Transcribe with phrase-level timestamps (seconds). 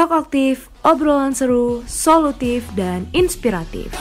[0.00, 3.92] Talk aktif, obrolan seru, solutif, dan inspiratif.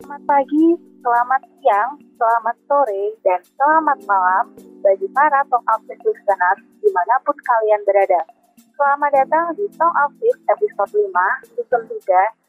[0.00, 0.66] Selamat pagi,
[1.04, 7.36] selamat siang, selamat sore, dan selamat malam bagi para Talk Aktif listeners di mana pun
[7.36, 8.37] kalian berada.
[8.78, 11.10] Selamat datang di Talk Aktif episode 5,
[11.50, 11.98] season 3,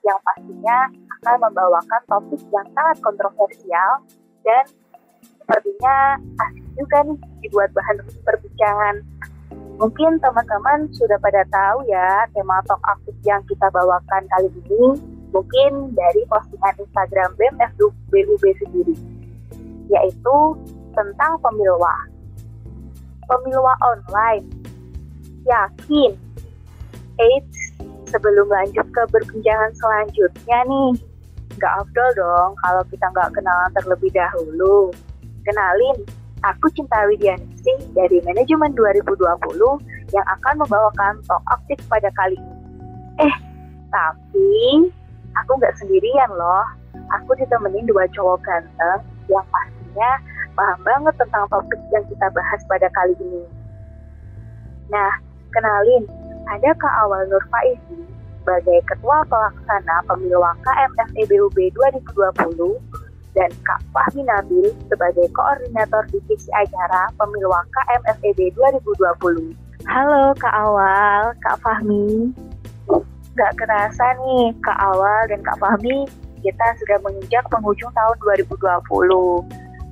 [0.05, 0.85] yang pastinya
[1.17, 4.05] akan membawakan topik yang sangat kontroversial
[4.45, 4.61] dan
[5.41, 9.01] sepertinya asik juga nih dibuat bahan perbincangan.
[9.81, 15.01] Mungkin teman-teman sudah pada tahu ya tema Talk Aktif yang kita bawakan kali ini
[15.33, 17.57] mungkin dari postingan Instagram BEM
[18.37, 18.93] sendiri,
[19.89, 20.37] yaitu
[20.93, 22.05] tentang pemilwa.
[23.25, 24.68] Pemilwa online,
[25.45, 26.11] yakin.
[27.19, 27.59] Eits,
[28.09, 30.91] sebelum lanjut ke perbincangan selanjutnya nih,
[31.59, 34.89] nggak afdol dong kalau kita nggak kenalan terlebih dahulu.
[35.43, 35.97] Kenalin,
[36.43, 39.19] aku Cinta Widianingsih dari Manajemen 2020
[40.15, 42.55] yang akan membawakan talk aktif pada kali ini.
[43.19, 43.35] Eh,
[43.91, 44.87] tapi
[45.35, 46.65] aku nggak sendirian loh.
[47.19, 50.11] Aku ditemenin dua cowok ganteng yang pastinya
[50.53, 53.43] paham banget tentang topik yang kita bahas pada kali ini.
[54.89, 55.11] Nah,
[55.51, 56.03] kenalin,
[56.49, 58.01] ada Kak Awal Nur Faizi
[58.41, 67.13] sebagai Ketua Pelaksana Pemilu KM FEBUB 2020 dan Kak Fahmi Nabil sebagai Koordinator Divisi Acara
[67.13, 69.53] Pemilu KM FEB 2020.
[69.85, 72.33] Halo Kak Awal, Kak Fahmi
[73.39, 76.03] gak kerasa nih Kak Awal dan Kak Fahmi
[76.43, 78.59] kita sudah menginjak penghujung tahun 2020.
[78.59, 79.43] Uh,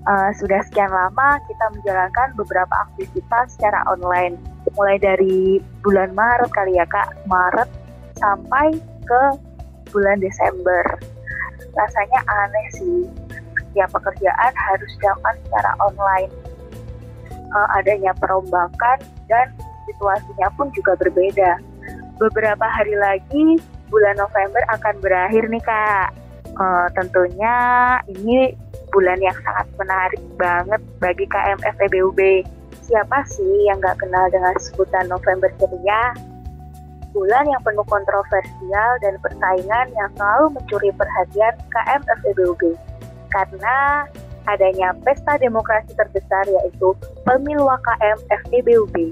[0.08, 4.40] eh, sudah sekian lama kita menjalankan beberapa aktivitas secara online.
[4.78, 7.70] Mulai dari bulan Maret kali ya Kak, Maret
[8.22, 9.22] sampai ke
[9.90, 10.86] bulan Desember.
[11.74, 13.00] Rasanya aneh sih,
[13.58, 16.32] setiap pekerjaan harus dilakukan secara online.
[17.48, 19.00] Uh, adanya perombakan
[19.32, 19.50] dan
[19.88, 21.58] situasinya pun juga berbeda
[22.18, 26.10] beberapa hari lagi bulan November akan berakhir nih kak.
[26.58, 27.56] Uh, tentunya
[28.10, 28.58] ini
[28.90, 32.20] bulan yang sangat menarik banget bagi KM FEBUB.
[32.88, 36.16] Siapa sih yang gak kenal dengan sebutan November ceria?
[37.12, 42.80] Bulan yang penuh kontroversial dan persaingan yang selalu mencuri perhatian KM FEBUB.
[43.28, 44.08] Karena
[44.48, 46.96] adanya pesta demokrasi terbesar yaitu
[47.28, 48.18] Pemilu KM
[48.48, 49.12] FEBUB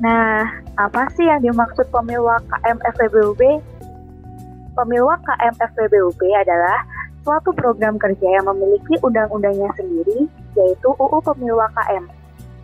[0.00, 0.48] Nah,
[0.80, 3.60] apa sih yang dimaksud pemilwa KM FEBUB?
[4.72, 6.80] Pemilwa KM FEBUB adalah
[7.20, 10.24] suatu program kerja yang memiliki undang-undangnya sendiri,
[10.56, 12.08] yaitu UU Pemilwa KM,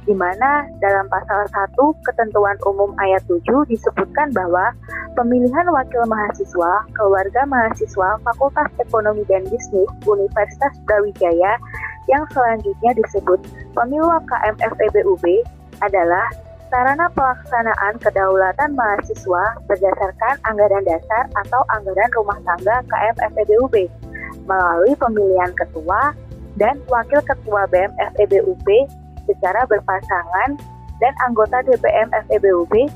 [0.07, 4.71] di mana dalam pasal 1 ketentuan umum ayat 7 disebutkan bahwa
[5.19, 11.59] pemilihan wakil mahasiswa, keluarga mahasiswa Fakultas Ekonomi dan Bisnis Universitas Brawijaya
[12.07, 13.43] yang selanjutnya disebut
[13.75, 15.43] Pemilwa KM FEBUB
[15.83, 16.31] adalah
[16.71, 23.75] sarana pelaksanaan kedaulatan mahasiswa berdasarkan anggaran dasar atau anggaran rumah tangga KM FEBUB
[24.47, 26.15] melalui pemilihan ketua
[26.57, 28.67] dan wakil ketua BEM FEBUB
[29.27, 30.57] secara berpasangan
[31.03, 32.89] dan anggota DPM FEBUB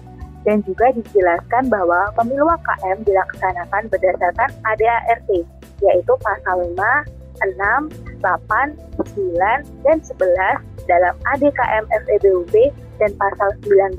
[0.48, 5.28] dan juga dijelaskan bahwa pemilu KM dilaksanakan berdasarkan ADART
[5.84, 7.92] yaitu pasal 5, 6,
[8.24, 8.76] 8,
[9.16, 12.54] 9, dan 11 dalam ADKM FEBUB
[13.00, 13.96] dan pasal 19,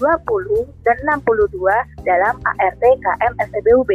[0.00, 3.90] 20, dan 62 dalam ART KM FEBUB.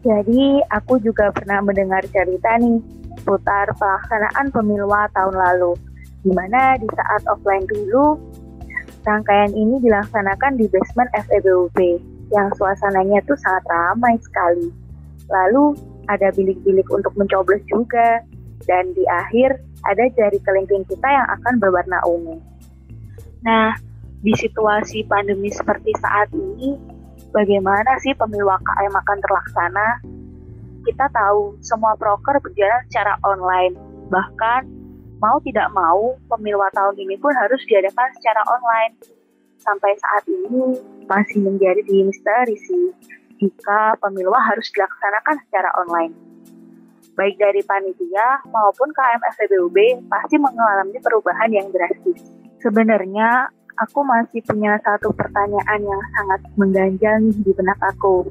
[0.00, 2.80] Jadi aku juga pernah mendengar cerita nih
[3.20, 5.76] putar pelaksanaan pemilu tahun lalu,
[6.20, 8.20] di mana di saat offline dulu,
[9.04, 11.78] rangkaian ini dilaksanakan di basement FEBUB,
[12.30, 14.68] yang suasananya tuh sangat ramai sekali.
[15.30, 15.78] Lalu
[16.10, 18.22] ada bilik-bilik untuk mencoblos juga,
[18.68, 19.56] dan di akhir
[19.88, 22.36] ada jari kelingking kita yang akan berwarna ungu.
[23.40, 23.72] Nah,
[24.20, 26.76] di situasi pandemi seperti saat ini,
[27.32, 29.88] bagaimana sih pemilu KM akan terlaksana?
[30.84, 33.76] Kita tahu semua broker berjalan secara online,
[34.12, 34.68] bahkan
[35.20, 38.96] mau tidak mau pemilu tahun ini pun harus diadakan secara online.
[39.60, 42.96] Sampai saat ini masih menjadi di misteri sih
[43.36, 46.16] jika pemilu harus dilaksanakan secara online.
[47.12, 53.48] Baik dari panitia maupun KM FEBUB pasti mengalami perubahan yang drastis Sebenarnya
[53.80, 58.28] aku masih punya satu pertanyaan yang sangat mengganjal nih di benak aku.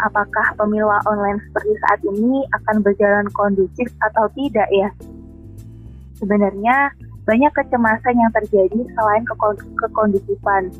[0.00, 4.88] Apakah pemilu online seperti saat ini akan berjalan kondusif atau tidak ya?
[6.24, 6.88] Sebenarnya
[7.28, 9.24] banyak kecemasan yang terjadi selain
[9.76, 10.72] kekondusifan.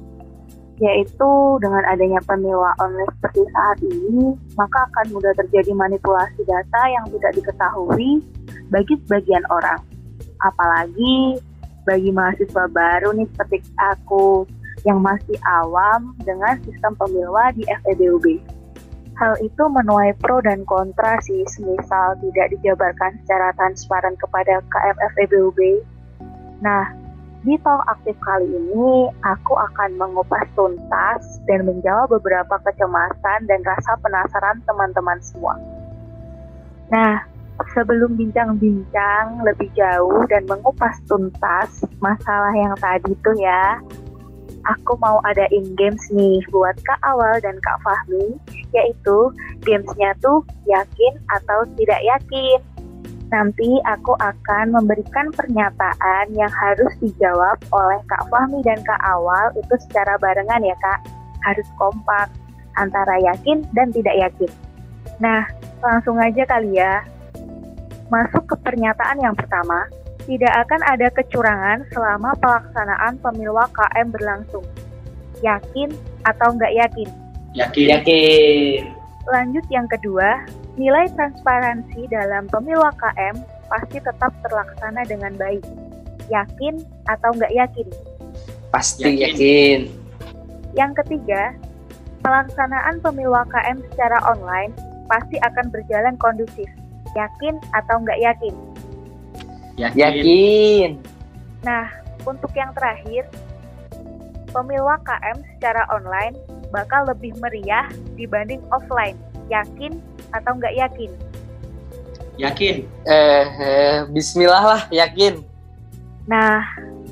[0.82, 1.30] yaitu
[1.62, 7.30] dengan adanya pemilu online seperti saat ini, maka akan mudah terjadi manipulasi data yang tidak
[7.38, 8.18] diketahui
[8.74, 9.78] bagi sebagian orang.
[10.42, 11.38] Apalagi
[11.86, 14.50] bagi mahasiswa baru nih seperti aku
[14.82, 18.42] yang masih awam dengan sistem pemilu di FEBUB.
[19.14, 25.58] Hal itu menuai pro dan kontra sih, semisal tidak dijabarkan secara transparan kepada KMFEBUB.
[26.58, 26.90] Nah,
[27.46, 33.94] di Talk Aktif kali ini, aku akan mengupas tuntas dan menjawab beberapa kecemasan dan rasa
[34.02, 35.54] penasaran teman-teman semua.
[36.90, 37.22] Nah,
[37.76, 43.78] sebelum bincang-bincang lebih jauh dan mengupas tuntas masalah yang tadi tuh ya,
[44.64, 48.36] aku mau ada in games nih buat Kak Awal dan Kak Fahmi,
[48.72, 49.32] yaitu
[49.64, 52.58] gamesnya tuh yakin atau tidak yakin.
[53.32, 59.74] Nanti aku akan memberikan pernyataan yang harus dijawab oleh Kak Fahmi dan Kak Awal itu
[59.88, 61.00] secara barengan ya Kak.
[61.44, 62.30] Harus kompak
[62.78, 64.50] antara yakin dan tidak yakin.
[65.18, 65.46] Nah,
[65.82, 67.04] langsung aja kali ya.
[68.12, 69.88] Masuk ke pernyataan yang pertama,
[70.24, 74.64] tidak akan ada kecurangan selama pelaksanaan pemilu KM berlangsung.
[75.44, 75.92] Yakin
[76.24, 77.08] atau nggak yakin?
[77.52, 77.86] Yakin.
[77.92, 78.80] Yakin.
[79.28, 80.44] Lanjut yang kedua,
[80.80, 83.36] nilai transparansi dalam pemilu KM
[83.68, 85.64] pasti tetap terlaksana dengan baik.
[86.32, 87.86] Yakin atau nggak yakin?
[88.72, 89.20] Pasti yakin.
[89.20, 89.80] yakin.
[90.74, 91.52] Yang ketiga,
[92.24, 94.72] pelaksanaan pemilu KM secara online
[95.06, 96.66] pasti akan berjalan kondusif.
[97.12, 98.73] Yakin atau nggak yakin?
[99.74, 99.98] Yakin.
[99.98, 100.90] yakin.
[101.66, 101.90] Nah,
[102.22, 103.26] untuk yang terakhir,
[104.54, 106.38] pemilu KM secara online
[106.70, 109.18] bakal lebih meriah dibanding offline.
[109.50, 109.98] Yakin
[110.30, 111.10] atau nggak yakin?
[112.38, 112.76] Yakin.
[113.06, 115.42] Eh, eh, Bismillah lah, yakin.
[116.26, 116.64] Nah,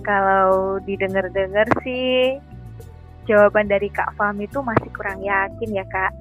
[0.02, 2.38] kalau didengar-dengar sih
[3.26, 6.12] jawaban dari Kak Fahmi itu masih kurang yakin ya Kak.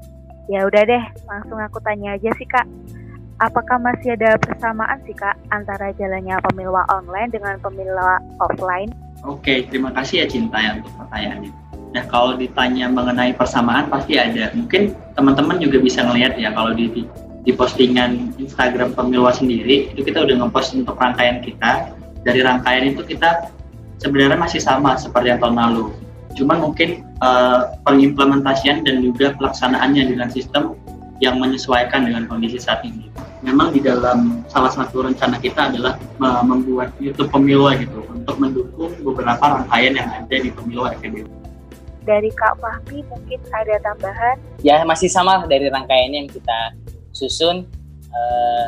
[0.49, 2.67] Ya udah deh, langsung aku tanya aja sih Kak.
[3.41, 7.97] Apakah masih ada persamaan sih Kak antara jalannya pemilu online dengan pemilu
[8.37, 8.93] offline?
[9.25, 11.49] Oke, terima kasih ya Cinta ya untuk pertanyaannya.
[11.97, 14.53] Nah kalau ditanya mengenai persamaan pasti ada.
[14.53, 17.09] Mungkin teman-teman juga bisa ngelihat ya kalau di,
[17.41, 21.97] di postingan Instagram Pemilwa sendiri itu kita udah ngepost untuk rangkaian kita.
[22.21, 23.49] Dari rangkaian itu kita
[23.97, 25.89] sebenarnya masih sama seperti yang tahun lalu.
[26.37, 30.77] Cuman mungkin uh, pengimplementasian dan juga pelaksanaannya dengan sistem
[31.21, 33.10] yang menyesuaikan dengan kondisi saat ini.
[33.41, 35.97] Memang di dalam salah satu rencana kita adalah
[36.45, 41.41] membuat YouTube Pemilwa gitu untuk mendukung beberapa rangkaian yang ada di Pemilwa FEB
[42.01, 44.37] dari Kak Fahmi mungkin ada tambahan?
[44.65, 46.59] Ya masih sama dari rangkaiannya yang kita
[47.13, 47.69] susun
[48.09, 48.67] uh,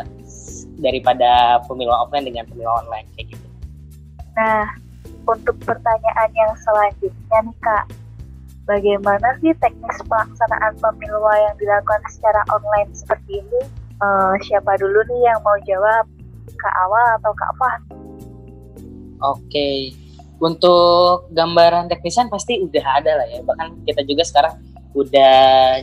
[0.77, 3.47] daripada pemilu offline dengan pemilu online kayak gitu.
[4.37, 4.65] Nah,
[5.29, 7.85] untuk pertanyaan yang selanjutnya nih Kak,
[8.69, 13.61] bagaimana sih teknis pelaksanaan pemilu yang dilakukan secara online seperti ini?
[14.01, 16.05] Uh, siapa dulu nih yang mau jawab?
[16.53, 17.87] Kak Awal atau Kak Fahmi?
[19.23, 19.79] Oke, okay
[20.43, 23.39] untuk gambaran teknisan pasti udah ada lah ya.
[23.47, 24.53] Bahkan kita juga sekarang
[24.93, 25.35] udah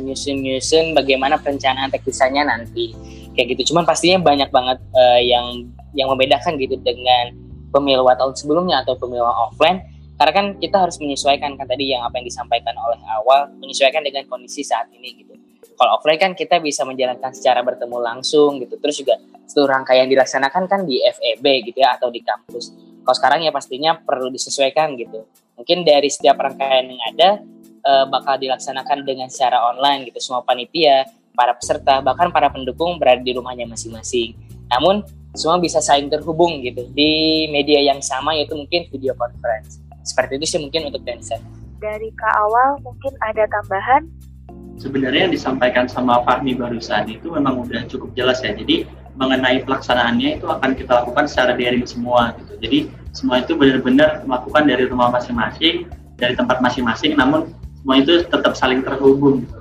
[0.05, 2.93] nyusun-nyusun bagaimana perencanaan teknisannya nanti.
[3.33, 3.73] Kayak gitu.
[3.73, 7.33] Cuman pastinya banyak banget uh, yang yang membedakan gitu dengan
[7.73, 9.81] pemilu tahun sebelumnya atau pemilu offline.
[10.21, 14.29] Karena kan kita harus menyesuaikan kan tadi yang apa yang disampaikan oleh awal menyesuaikan dengan
[14.29, 15.40] kondisi saat ini gitu
[15.81, 19.17] kalau offline kan kita bisa menjalankan secara bertemu langsung gitu terus juga
[19.49, 23.97] seluruh rangkaian dilaksanakan kan di FEB gitu ya atau di kampus kalau sekarang ya pastinya
[23.97, 25.25] perlu disesuaikan gitu.
[25.57, 27.29] Mungkin dari setiap rangkaian yang ada
[27.85, 30.21] uh, bakal dilaksanakan dengan secara online gitu.
[30.21, 34.37] Semua panitia, para peserta, bahkan para pendukung berada di rumahnya masing-masing.
[34.71, 39.81] Namun semua bisa saling terhubung gitu di media yang sama yaitu mungkin video conference.
[40.05, 41.43] Seperti itu sih mungkin untuk dancer.
[41.81, 44.07] Dari Kak Awal mungkin ada tambahan?
[44.81, 48.57] Sebenarnya yang disampaikan sama Fahmi barusan itu memang udah cukup jelas ya.
[48.57, 52.57] Jadi mengenai pelaksanaannya itu akan kita lakukan secara daring semua gitu.
[52.65, 52.79] Jadi
[53.13, 55.85] semua itu benar-benar melakukan dari rumah masing-masing,
[56.17, 59.59] dari tempat masing-masing, namun semua itu tetap saling terhubung gitu.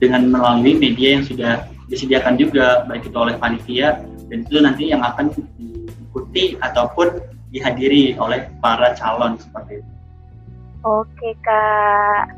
[0.00, 5.04] dengan melalui media yang sudah disediakan juga baik itu oleh panitia dan itu nanti yang
[5.04, 7.20] akan diikuti ataupun
[7.52, 9.92] dihadiri oleh para calon seperti itu.
[10.80, 12.32] Oke kak,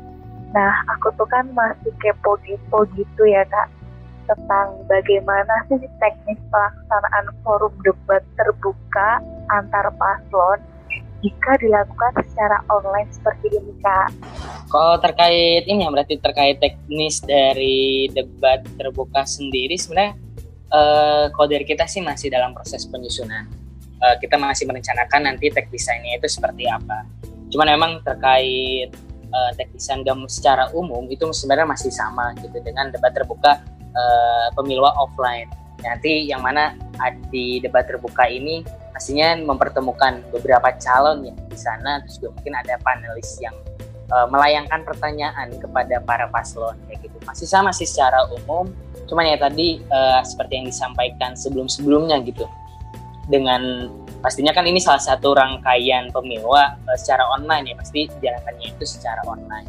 [0.53, 3.67] nah aku tuh kan masih kepo-kepo gitu ya kak
[4.29, 9.19] tentang bagaimana sih teknis pelaksanaan forum debat terbuka
[9.51, 10.61] antar paslon
[11.23, 14.11] jika dilakukan secara online seperti ini kak.
[14.67, 20.19] Kalau terkait ini ya berarti terkait teknis dari debat terbuka sendiri sebenarnya
[20.73, 23.47] uh, kalau kita sih masih dalam proses penyusunan.
[24.03, 27.07] Uh, kita masih merencanakan nanti teknis desainnya itu seperti apa.
[27.55, 28.91] Cuman memang terkait
[29.33, 33.59] uh, teknisan gam secara umum itu sebenarnya masih sama gitu dengan debat terbuka
[33.97, 35.49] uh, pemilu offline.
[35.83, 36.77] Nanti yang mana
[37.27, 38.63] di debat terbuka ini
[38.93, 43.51] pastinya mempertemukan beberapa calon yang di sana, terus juga mungkin ada panelis yang
[44.13, 47.17] uh, melayangkan pertanyaan kepada para paslon kayak gitu.
[47.27, 48.71] Masih sama sih secara umum,
[49.09, 52.47] cuman ya tadi uh, seperti yang disampaikan sebelum-sebelumnya gitu.
[53.27, 53.91] Dengan
[54.23, 57.75] pastinya kan ini salah satu rangkaian pemilu uh, secara online ya.
[57.75, 59.67] Pasti jalankannya itu secara online.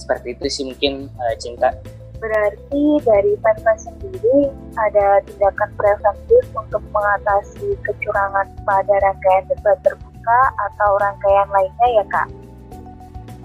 [0.00, 1.76] Seperti itu sih mungkin uh, cinta.
[2.20, 10.90] Berarti dari Pemda sendiri ada tindakan preventif untuk mengatasi kecurangan pada rangkaian debat terbuka atau
[11.00, 12.28] rangkaian lainnya ya kak?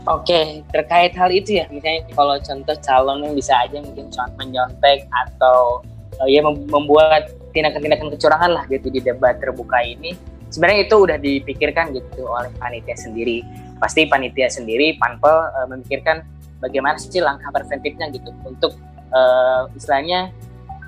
[0.06, 4.06] Oke, terkait hal itu ya, misalnya kalau contoh calon yang bisa aja mungkin
[4.38, 5.82] menyontek atau
[6.22, 10.14] uh, ya membuat tindakan-tindakan kecurangan lah gitu di debat terbuka ini,
[10.56, 13.44] sebenarnya itu udah dipikirkan gitu oleh panitia sendiri.
[13.76, 16.24] Pasti panitia sendiri panpel uh, memikirkan
[16.64, 18.80] bagaimana sih langkah preventifnya gitu untuk
[19.12, 20.32] uh, istilahnya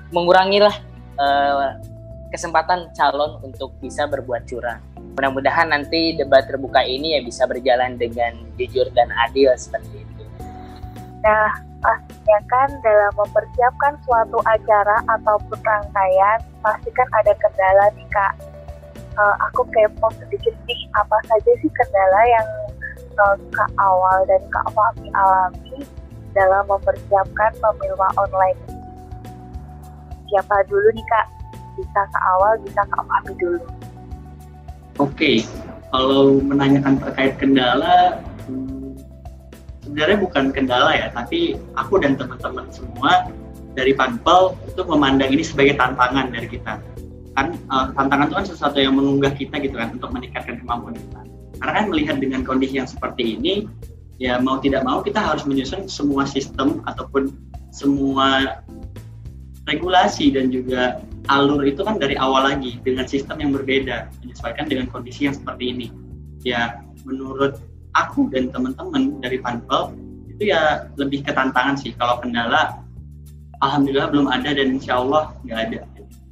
[0.08, 0.72] mengurangi lah
[1.20, 1.76] uh,
[2.32, 4.80] kesempatan calon untuk bisa berbuat curang.
[5.20, 10.24] Mudah-mudahan nanti debat terbuka ini ya bisa berjalan dengan jujur dan adil seperti itu.
[11.20, 11.52] Nah
[11.84, 18.32] pastinya kan dalam mempersiapkan suatu acara ataupun rangkaian pastikan ada kendala nih kak
[19.18, 22.48] uh, aku kepo sedikit nih apa saja sih kendala yang
[23.18, 25.78] uh, Kak Awal dan Kak Fahmi alami
[26.32, 28.58] dalam mempersiapkan pemilu online
[30.28, 31.26] Siapa dulu nih Kak?
[31.80, 33.64] Bisa Kak Awal, bisa Kak Fahmi dulu.
[34.98, 35.36] Oke, okay.
[35.88, 38.92] kalau menanyakan terkait kendala, hmm,
[39.86, 43.30] sebenarnya bukan kendala ya, tapi aku dan teman-teman semua
[43.72, 46.76] dari Panpel itu memandang ini sebagai tantangan dari kita
[47.38, 51.20] kan uh, tantangan itu kan sesuatu yang mengunggah kita gitu kan untuk meningkatkan kemampuan kita.
[51.62, 53.70] Karena kan melihat dengan kondisi yang seperti ini
[54.18, 57.30] ya mau tidak mau kita harus menyusun semua sistem ataupun
[57.70, 58.58] semua
[59.70, 60.98] regulasi dan juga
[61.30, 65.64] alur itu kan dari awal lagi dengan sistem yang berbeda menyesuaikan dengan kondisi yang seperti
[65.70, 65.86] ini.
[66.42, 67.62] Ya menurut
[67.94, 69.94] aku dan teman-teman dari Panpel
[70.26, 71.94] itu ya lebih ke tantangan sih.
[71.94, 72.82] Kalau kendala
[73.62, 75.80] alhamdulillah belum ada dan insya Allah nggak ada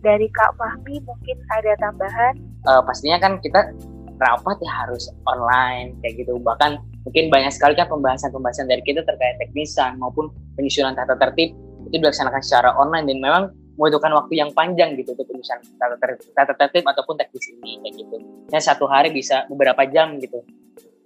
[0.06, 2.38] dari Kak Fahmi mungkin ada tambahan?
[2.62, 3.74] Uh, pastinya kan kita
[4.22, 6.38] rapat ya harus online kayak gitu.
[6.38, 11.58] Bahkan mungkin banyak sekali kan pembahasan-pembahasan dari kita terkait teknisan maupun penyusunan tata tertib
[11.90, 13.42] itu dilaksanakan secara online dan memang
[13.76, 17.94] membutuhkan waktu yang panjang gitu untuk penyusunan tata tertib, tata tertib ataupun teknis ini kayak
[17.98, 18.16] gitu.
[18.54, 20.40] Ya satu hari bisa beberapa jam gitu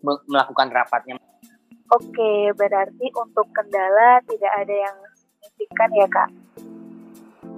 [0.05, 1.17] melakukan rapatnya.
[1.91, 6.31] Oke, berarti untuk kendala tidak ada yang signifikan ya kak?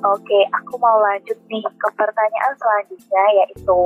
[0.03, 3.81] Oke, aku mau lanjut nih ke pertanyaan selanjutnya yaitu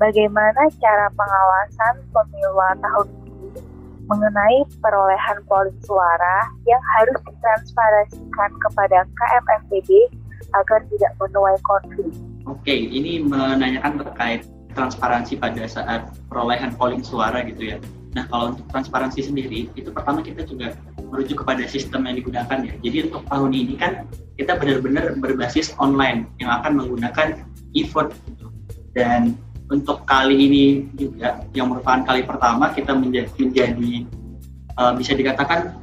[0.00, 3.60] bagaimana cara pengawasan pemilu tahun ini
[4.08, 10.08] mengenai perolehan polling suara yang harus ditransparasikan kepada KMFDB
[10.56, 12.12] agar tidak menuai konflik.
[12.48, 17.76] Oke, ini menanyakan terkait transparansi pada saat perolehan polling suara gitu ya.
[18.16, 20.72] Nah, kalau untuk transparansi sendiri, itu pertama kita juga
[21.14, 22.74] merujuk kepada sistem yang digunakan ya.
[22.82, 23.92] Jadi untuk tahun ini kan
[24.34, 27.46] kita benar-benar berbasis online yang akan menggunakan
[27.78, 28.50] e-vote gitu.
[28.98, 29.38] Dan
[29.70, 30.64] untuk kali ini
[30.98, 33.92] juga yang merupakan kali pertama kita menjadi, menjadi
[34.74, 35.78] uh, bisa dikatakan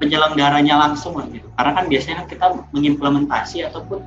[0.00, 1.46] penyelenggaranya langsung gitu.
[1.60, 4.00] Karena kan biasanya kan kita mengimplementasi ataupun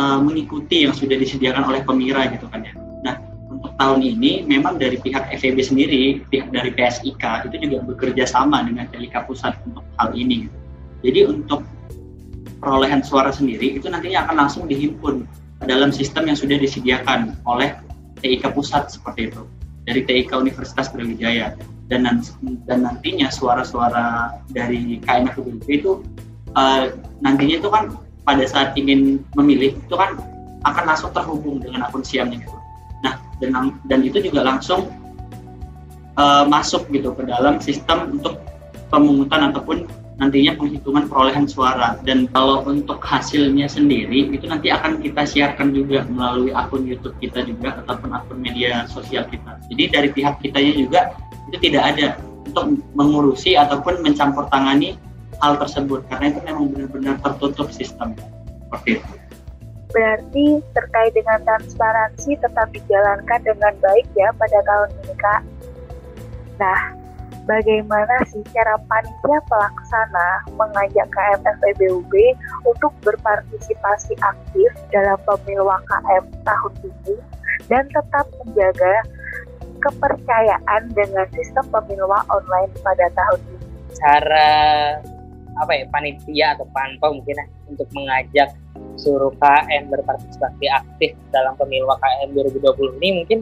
[0.00, 3.29] uh, mengikuti yang sudah disediakan oleh pemira gitu kan ya untuk
[3.76, 8.88] tahun ini memang dari pihak FEB sendiri, pihak dari PSIK itu juga bekerja sama dengan
[8.88, 10.48] TIK pusat untuk hal ini.
[11.04, 11.64] Jadi untuk
[12.60, 15.24] perolehan suara sendiri itu nantinya akan langsung dihimpun
[15.64, 17.76] dalam sistem yang sudah disediakan oleh
[18.20, 19.44] TIK pusat seperti itu
[19.84, 21.56] dari TIK Universitas Brawijaya
[21.88, 22.06] dan
[22.68, 26.04] dan nantinya suara-suara dari KMFUB itu
[26.54, 26.92] uh,
[27.24, 30.20] nantinya itu kan pada saat ingin memilih itu kan
[30.68, 32.59] akan langsung terhubung dengan akun siamnya gitu
[33.40, 34.92] dan dan itu juga langsung
[36.20, 38.36] uh, masuk gitu ke dalam sistem untuk
[38.92, 39.88] pemungutan ataupun
[40.20, 46.04] nantinya penghitungan perolehan suara dan kalau untuk hasilnya sendiri itu nanti akan kita siarkan juga
[46.12, 49.56] melalui akun YouTube kita juga ataupun akun media sosial kita.
[49.72, 51.00] Jadi dari pihak kitanya juga
[51.48, 52.06] itu tidak ada
[52.44, 55.00] untuk mengurusi ataupun mencampur tangani
[55.40, 58.12] hal tersebut karena itu memang benar-benar tertutup sistem
[58.68, 59.19] seperti itu.
[59.90, 65.42] Berarti terkait dengan transparansi tetap dijalankan dengan baik ya pada tahun ini Kak.
[66.62, 66.80] Nah,
[67.50, 72.12] bagaimana sih cara panitia pelaksana mengajak KMFEBUB
[72.70, 77.16] untuk berpartisipasi aktif dalam pemilu KM tahun ini
[77.66, 78.94] dan tetap menjaga
[79.80, 83.66] kepercayaan dengan sistem pemilu online pada tahun ini?
[83.98, 84.50] Cara
[85.60, 88.48] apa ya panitia atau panpel mungkin ya, untuk mengajak
[89.00, 93.40] seluruh KM berpartisipasi aktif dalam pemilu KM 2020 ini mungkin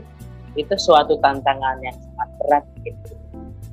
[0.54, 3.14] itu suatu tantangan yang sangat berat gitu.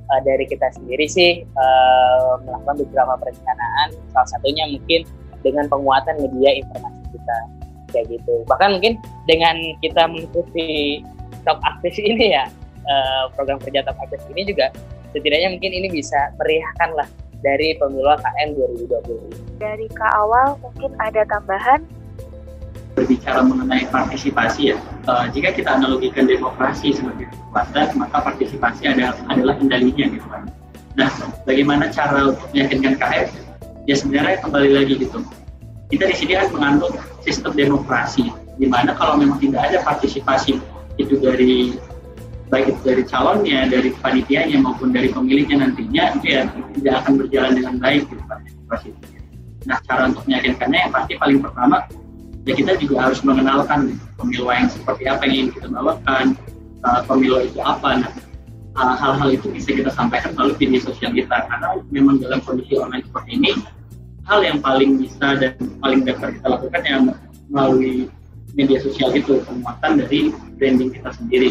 [0.06, 5.02] Uh, dari kita sendiri sih uh, melakukan beberapa perencanaan salah satunya mungkin
[5.42, 7.38] dengan penguatan media informasi kita
[7.90, 11.02] kayak gitu bahkan mungkin dengan kita mengikuti
[11.42, 12.46] talk aktif ini ya
[12.86, 14.70] uh, program kerja talk aktif ini juga
[15.10, 17.08] setidaknya mungkin ini bisa meriahkan lah
[17.46, 19.62] dari pemilu KM 2020.
[19.62, 21.86] Dari Kak Awal mungkin ada tambahan?
[22.98, 24.76] Berbicara mengenai partisipasi ya,
[25.06, 30.48] uh, jika kita analogikan demokrasi sebagai kekuatan, maka partisipasi adalah, adalah kendalinya gitu kan.
[30.96, 31.12] Nah,
[31.44, 33.28] bagaimana cara untuk meyakinkan KM?
[33.86, 35.22] Ya sebenarnya kembali lagi gitu.
[35.92, 40.58] Kita di sini kan mengandung sistem demokrasi, di mana kalau memang tidak ada partisipasi
[40.96, 41.76] itu dari
[42.46, 46.42] baik itu dari calonnya, dari panitianya maupun dari pemilihnya nantinya itu ya
[46.78, 48.88] tidak akan berjalan dengan baik gitu partisipasi.
[49.66, 51.76] Nah cara untuk meyakinkannya yang pasti paling pertama
[52.46, 56.24] ya kita juga harus mengenalkan pemilu yang seperti apa yang ingin kita bawakan,
[56.86, 58.06] uh, pemilu itu apa.
[58.06, 58.12] Nah
[58.76, 63.30] hal-hal itu bisa kita sampaikan melalui media sosial kita karena memang dalam kondisi online seperti
[63.40, 63.52] ini
[64.26, 67.02] hal yang paling bisa dan paling dapat kita lakukan yang
[67.48, 68.10] melalui
[68.52, 71.50] media sosial itu penguatan dari branding kita sendiri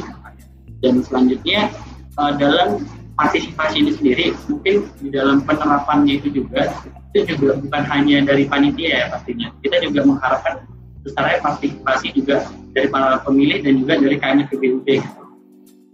[0.84, 1.72] dan selanjutnya
[2.20, 2.84] uh, dalam
[3.16, 6.72] partisipasi ini sendiri mungkin di dalam penerapannya itu juga
[7.16, 10.68] itu juga bukan hanya dari panitia ya pastinya kita juga mengharapkan
[11.06, 12.44] besarnya partisipasi juga
[12.76, 14.90] dari para pemilih dan juga dari KMF PBUD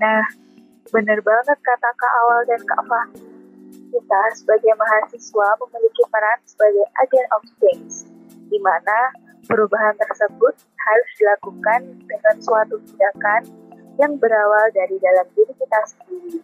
[0.01, 0.25] Nah,
[0.89, 3.07] benar banget kata Kak Awal dan Kak Fah.
[3.93, 8.09] Kita sebagai mahasiswa memiliki peran sebagai agent of change,
[8.49, 9.13] di mana
[9.45, 13.45] perubahan tersebut harus dilakukan dengan suatu tindakan
[14.01, 16.41] yang berawal dari dalam diri kita sendiri,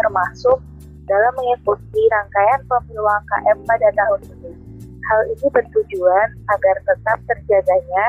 [0.00, 0.64] termasuk
[1.04, 4.52] dalam mengikuti rangkaian pemilu KM pada tahun ini.
[4.80, 8.08] Hal ini bertujuan agar tetap terjaganya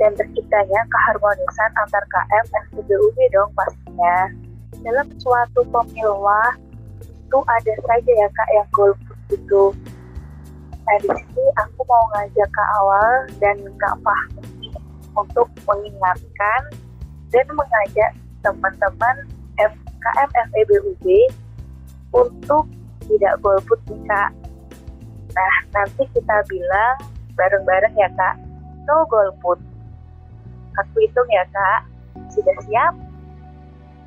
[0.00, 4.32] dan terciptanya keharmonisan antar KM dan PBUB dong pastinya.
[4.80, 6.16] Dalam suatu pemilu
[6.96, 9.64] itu ada saja ya kak yang golput itu.
[10.86, 14.72] Nah di sini aku mau ngajak kak Awal dan kak Fahmi
[15.18, 16.62] untuk mengingatkan
[17.34, 18.10] dan mengajak
[18.42, 19.16] teman-teman
[19.58, 21.04] FKM FEBUB
[22.14, 22.64] untuk
[23.06, 24.30] tidak golput nih kak.
[25.34, 26.96] Nah nanti kita bilang
[27.34, 28.34] bareng-bareng ya kak,
[28.86, 29.58] no golput.
[30.76, 31.80] Aku hitung ya kak,
[32.32, 32.94] sudah siap?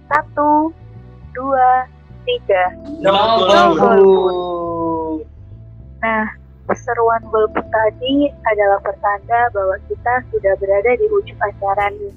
[0.10, 0.74] Satu,
[1.34, 1.86] dua,
[2.26, 2.74] tiga.
[3.02, 5.26] No, no golput.
[6.00, 6.32] Nah,
[6.70, 12.14] keseruan golput tadi adalah pertanda bahwa kita sudah berada di ujung acara nih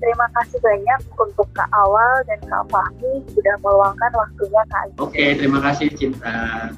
[0.00, 5.28] Terima kasih banyak untuk Kak Awal dan Kak Fahmi sudah meluangkan waktunya Kak Oke, okay,
[5.36, 6.72] terima kasih Cinta.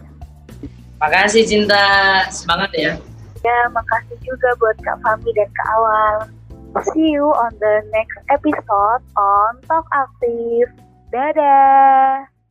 [0.99, 1.87] Makasih Cinta,
[2.35, 2.95] semangat ya.
[3.43, 6.15] Ya, makasih juga buat Kak Fahmi dan Kak Awal.
[6.91, 10.67] See you on the next episode on Talk Aktif.
[11.15, 12.42] Dadah!